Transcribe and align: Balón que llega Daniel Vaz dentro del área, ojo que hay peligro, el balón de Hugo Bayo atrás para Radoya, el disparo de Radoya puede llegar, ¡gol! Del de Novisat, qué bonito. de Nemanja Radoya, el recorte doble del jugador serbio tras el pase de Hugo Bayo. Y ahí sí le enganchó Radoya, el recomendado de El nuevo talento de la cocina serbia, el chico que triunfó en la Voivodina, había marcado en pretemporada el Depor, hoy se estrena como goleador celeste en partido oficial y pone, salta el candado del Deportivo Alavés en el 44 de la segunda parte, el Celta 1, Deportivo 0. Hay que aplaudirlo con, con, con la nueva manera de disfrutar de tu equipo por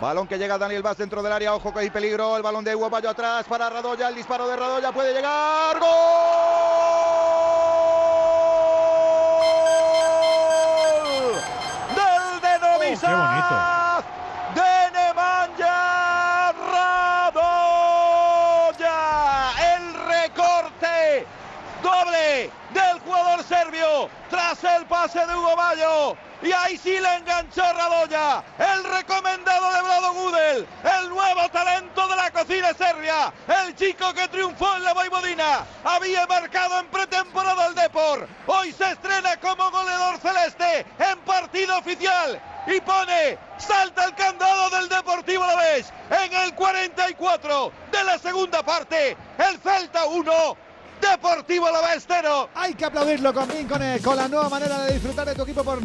Balón 0.00 0.26
que 0.26 0.38
llega 0.38 0.56
Daniel 0.56 0.82
Vaz 0.82 0.96
dentro 0.96 1.22
del 1.22 1.30
área, 1.30 1.54
ojo 1.54 1.74
que 1.74 1.80
hay 1.80 1.90
peligro, 1.90 2.34
el 2.38 2.42
balón 2.42 2.64
de 2.64 2.74
Hugo 2.74 2.88
Bayo 2.88 3.10
atrás 3.10 3.44
para 3.46 3.68
Radoya, 3.68 4.08
el 4.08 4.14
disparo 4.14 4.48
de 4.48 4.56
Radoya 4.56 4.92
puede 4.92 5.12
llegar, 5.12 5.78
¡gol! 5.78 5.88
Del 11.94 12.40
de 12.40 12.58
Novisat, 12.58 13.10
qué 13.10 13.14
bonito. 13.14 13.54
de 14.54 14.90
Nemanja 14.98 16.52
Radoya, 18.72 18.96
el 19.76 19.84
recorte 20.08 21.26
doble 21.82 22.50
del 22.72 23.00
jugador 23.00 23.44
serbio 23.44 24.08
tras 24.30 24.64
el 24.64 24.86
pase 24.86 25.26
de 25.26 25.36
Hugo 25.36 25.54
Bayo. 25.56 26.16
Y 26.42 26.52
ahí 26.52 26.78
sí 26.78 26.98
le 26.98 27.16
enganchó 27.16 27.60
Radoya, 27.60 28.42
el 28.58 28.82
recomendado 28.84 29.72
de 29.74 29.79
El 30.84 31.08
nuevo 31.08 31.48
talento 31.50 32.08
de 32.08 32.16
la 32.16 32.30
cocina 32.30 32.72
serbia, 32.74 33.32
el 33.64 33.74
chico 33.74 34.12
que 34.12 34.28
triunfó 34.28 34.76
en 34.76 34.84
la 34.84 34.94
Voivodina, 34.94 35.64
había 35.84 36.26
marcado 36.26 36.80
en 36.80 36.86
pretemporada 36.86 37.66
el 37.66 37.74
Depor, 37.74 38.28
hoy 38.46 38.72
se 38.72 38.92
estrena 38.92 39.36
como 39.38 39.70
goleador 39.70 40.18
celeste 40.18 40.86
en 40.98 41.18
partido 41.20 41.78
oficial 41.78 42.40
y 42.66 42.80
pone, 42.80 43.38
salta 43.58 44.04
el 44.04 44.14
candado 44.14 44.70
del 44.70 44.88
Deportivo 44.88 45.44
Alavés 45.44 45.92
en 46.10 46.32
el 46.32 46.54
44 46.54 47.72
de 47.90 48.04
la 48.04 48.18
segunda 48.18 48.62
parte, 48.62 49.16
el 49.38 49.58
Celta 49.58 50.06
1, 50.06 50.56
Deportivo 51.00 51.66
0. 52.06 52.50
Hay 52.54 52.74
que 52.74 52.84
aplaudirlo 52.84 53.32
con, 53.32 53.48
con, 53.48 53.98
con 54.04 54.16
la 54.16 54.28
nueva 54.28 54.48
manera 54.48 54.80
de 54.80 54.94
disfrutar 54.94 55.26
de 55.26 55.34
tu 55.34 55.42
equipo 55.42 55.64
por 55.64 55.82